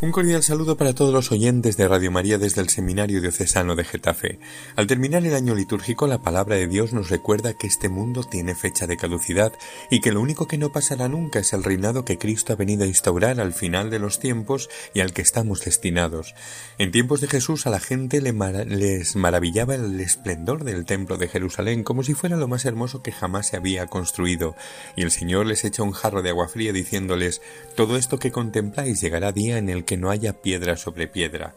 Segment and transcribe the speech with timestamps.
[0.00, 3.82] Un cordial saludo para todos los oyentes de Radio María desde el Seminario Diocesano de
[3.82, 4.38] Getafe.
[4.76, 8.54] Al terminar el año litúrgico, la palabra de Dios nos recuerda que este mundo tiene
[8.54, 9.52] fecha de caducidad
[9.90, 12.84] y que lo único que no pasará nunca es el reinado que Cristo ha venido
[12.84, 16.36] a instaurar al final de los tiempos y al que estamos destinados.
[16.78, 21.82] En tiempos de Jesús a la gente les maravillaba el esplendor del templo de Jerusalén
[21.82, 24.54] como si fuera lo más hermoso que jamás se había construido,
[24.94, 27.42] y el Señor les echa un jarro de agua fría diciéndoles
[27.74, 31.54] Todo esto que contempláis llegará día en el que no haya piedra sobre piedra.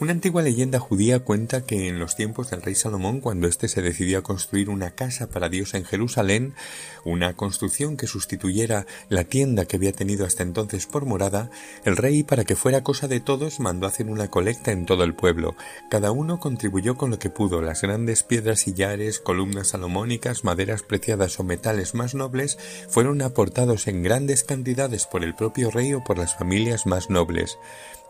[0.00, 3.82] Una antigua leyenda judía cuenta que en los tiempos del rey Salomón, cuando éste se
[3.82, 6.54] decidió a construir una casa para Dios en Jerusalén,
[7.04, 11.50] una construcción que sustituyera la tienda que había tenido hasta entonces por morada,
[11.84, 15.14] el rey, para que fuera cosa de todos, mandó hacer una colecta en todo el
[15.14, 15.54] pueblo.
[15.90, 17.60] Cada uno contribuyó con lo que pudo.
[17.60, 22.56] Las grandes piedras sillares, columnas salomónicas, maderas preciadas o metales más nobles
[22.88, 27.58] fueron aportados en grandes cantidades por el propio rey o por las familias más nobles.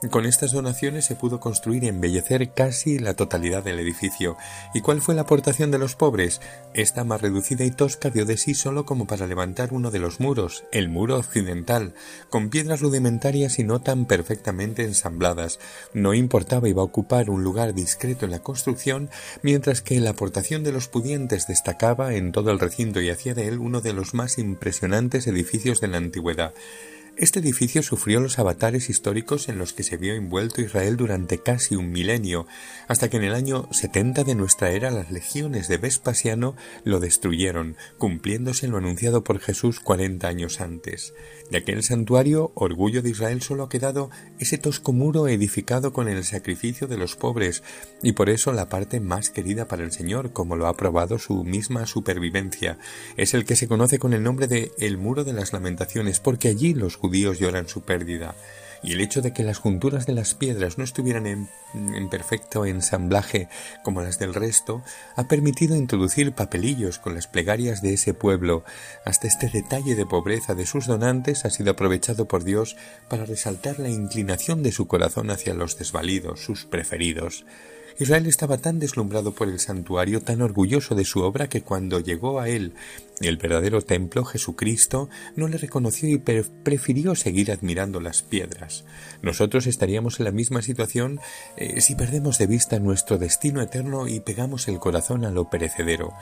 [0.09, 4.39] Con estas donaciones se pudo construir y embellecer casi la totalidad del edificio.
[4.73, 6.41] ¿Y cuál fue la aportación de los pobres?
[6.73, 10.19] Esta más reducida y tosca dio de sí solo como para levantar uno de los
[10.19, 11.93] muros, el muro occidental,
[12.31, 15.59] con piedras rudimentarias y no tan perfectamente ensambladas.
[15.93, 19.11] No importaba iba a ocupar un lugar discreto en la construcción,
[19.43, 23.49] mientras que la aportación de los pudientes destacaba en todo el recinto y hacía de
[23.49, 26.55] él uno de los más impresionantes edificios de la antigüedad.
[27.21, 31.77] Este edificio sufrió los avatares históricos en los que se vio envuelto Israel durante casi
[31.77, 32.47] un milenio,
[32.89, 37.77] hasta que en el año 70 de nuestra era las legiones de Vespasiano lo destruyeron,
[37.99, 41.13] cumpliéndose lo anunciado por Jesús cuarenta años antes.
[41.51, 46.25] De aquel santuario, orgullo de Israel, solo ha quedado ese tosco muro edificado con el
[46.25, 47.63] sacrificio de los pobres,
[48.03, 51.45] y por eso la parte más querida para el Señor, como lo ha probado su
[51.45, 52.79] misma supervivencia.
[53.19, 56.49] Es el que se conoce con el nombre de el muro de las lamentaciones, porque
[56.49, 58.35] allí los lloran su pérdida,
[58.83, 61.49] y el hecho de que las junturas de las piedras no estuvieran en,
[62.09, 63.49] perfecto ensamblaje
[63.83, 64.83] como las del resto,
[65.17, 68.65] ha permitido introducir papelillos con las plegarias de ese pueblo.
[69.05, 72.77] Hasta este detalle de pobreza de sus donantes ha sido aprovechado por Dios
[73.09, 77.45] para resaltar la inclinación de su corazón hacia los desvalidos, sus preferidos.
[77.99, 82.41] Israel estaba tan deslumbrado por el santuario, tan orgulloso de su obra, que cuando llegó
[82.41, 82.75] a él
[83.21, 88.85] el verdadero templo, Jesucristo, no le reconoció y prefirió seguir admirando las piedras.
[89.21, 91.21] Nosotros estaríamos en la misma situación
[91.57, 96.15] eh, si perdemos de vista nuestro destino eterno y pegamos el corazón a lo perecedero.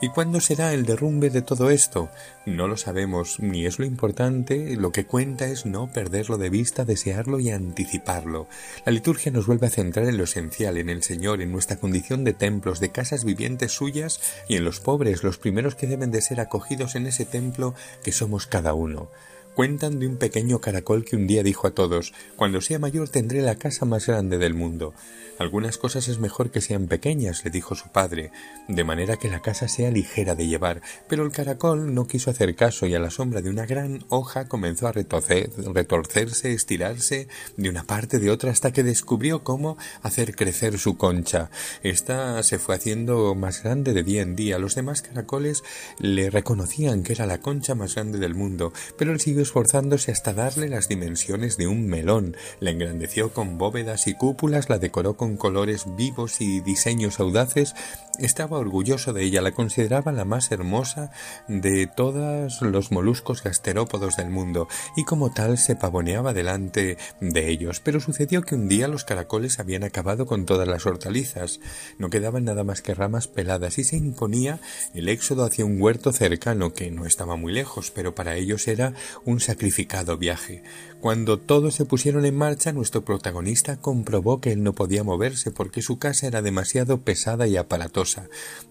[0.00, 2.08] ¿Y cuándo será el derrumbe de todo esto?
[2.46, 6.84] No lo sabemos, ni es lo importante, lo que cuenta es no perderlo de vista,
[6.84, 8.48] desearlo y anticiparlo.
[8.84, 12.24] La liturgia nos vuelve a centrar en lo esencial, en el Señor, en nuestra condición
[12.24, 16.20] de templos, de casas vivientes suyas y en los pobres, los primeros que deben de
[16.20, 19.08] ser acogidos en ese templo que somos cada uno.
[19.56, 23.40] Cuentan de un pequeño caracol que un día dijo a todos Cuando sea mayor tendré
[23.40, 24.92] la casa más grande del mundo.
[25.38, 28.32] Algunas cosas es mejor que sean pequeñas, le dijo su padre,
[28.68, 32.54] de manera que la casa sea ligera de llevar, pero el caracol no quiso hacer
[32.54, 37.84] caso y a la sombra de una gran hoja comenzó a retorcerse, estirarse de una
[37.84, 41.50] parte de otra hasta que descubrió cómo hacer crecer su concha.
[41.82, 44.58] Esta se fue haciendo más grande de día en día.
[44.58, 45.64] Los demás caracoles
[45.98, 50.34] le reconocían que era la concha más grande del mundo, pero él siguió esforzándose hasta
[50.34, 52.36] darle las dimensiones de un melón.
[52.60, 57.74] La engrandeció con bóvedas y cúpulas, la decoró con colores vivos y diseños audaces,
[58.18, 61.10] estaba orgulloso de ella, la consideraba la más hermosa
[61.48, 67.80] de todos los moluscos gasterópodos del mundo, y como tal se pavoneaba delante de ellos.
[67.80, 71.60] Pero sucedió que un día los caracoles habían acabado con todas las hortalizas,
[71.98, 74.60] no quedaban nada más que ramas peladas, y se imponía
[74.94, 78.94] el éxodo hacia un huerto cercano que no estaba muy lejos, pero para ellos era
[79.24, 80.62] un sacrificado viaje.
[81.00, 85.82] Cuando todos se pusieron en marcha, nuestro protagonista comprobó que él no podía moverse porque
[85.82, 88.05] su casa era demasiado pesada y aparatosa,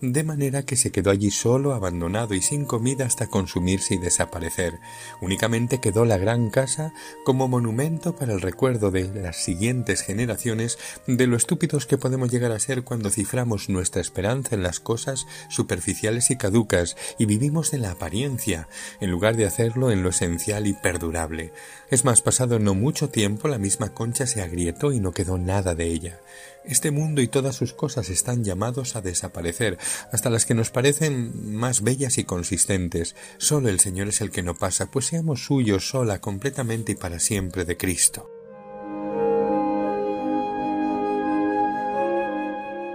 [0.02, 4.74] de manera que se quedó allí solo, abandonado y sin comida hasta consumirse y desaparecer.
[5.22, 6.94] Únicamente quedó la gran casa
[7.24, 10.78] como monumento para el recuerdo de las siguientes generaciones
[11.08, 15.28] de lo estúpidos que podemos llegar a ser cuando ciframos nuestra esperanza en las cosas
[15.50, 18.68] superficiales y caducas y vivimos de la apariencia,
[19.00, 21.52] en lugar de hacerlo en lo esencial y perdurable.
[21.90, 25.76] Es más, pasado no mucho tiempo, la misma concha se agrietó y no quedó nada
[25.76, 26.20] de ella.
[26.68, 29.78] Este mundo y todas sus cosas están llamados a desaparecer,
[30.12, 33.16] hasta las que nos parecen más bellas y consistentes.
[33.38, 37.20] Solo el Señor es el que no pasa, pues seamos suyos sola, completamente y para
[37.20, 38.32] siempre de Cristo.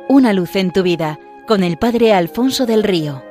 [0.09, 3.30] Una luz en tu vida, con el Padre Alfonso del Río.